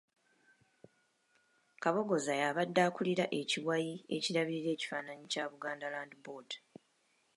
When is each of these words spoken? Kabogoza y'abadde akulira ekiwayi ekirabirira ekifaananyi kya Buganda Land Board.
Kabogoza 1.81 2.33
y'abadde 2.41 2.79
akulira 2.87 3.25
ekiwayi 3.39 3.93
ekirabirira 4.15 4.69
ekifaananyi 4.73 5.25
kya 5.33 5.45
Buganda 5.51 5.87
Land 5.93 6.13
Board. 6.23 6.49